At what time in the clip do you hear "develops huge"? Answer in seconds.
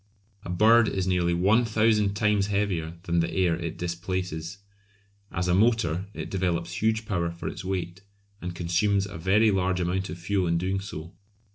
6.31-7.05